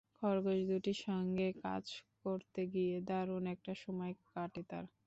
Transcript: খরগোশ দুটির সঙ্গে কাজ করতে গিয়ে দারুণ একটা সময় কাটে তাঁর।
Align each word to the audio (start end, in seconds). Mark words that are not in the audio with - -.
খরগোশ 0.17 0.59
দুটির 0.69 0.99
সঙ্গে 1.07 1.47
কাজ 1.63 1.85
করতে 2.23 2.61
গিয়ে 2.73 2.95
দারুণ 3.07 3.43
একটা 3.53 3.73
সময় 3.83 4.13
কাটে 4.27 4.61
তাঁর। 4.69 4.85